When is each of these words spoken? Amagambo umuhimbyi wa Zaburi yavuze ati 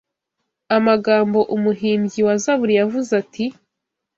Amagambo 0.77 1.39
umuhimbyi 1.55 2.19
wa 2.27 2.35
Zaburi 2.43 2.73
yavuze 2.79 3.11
ati 3.21 3.45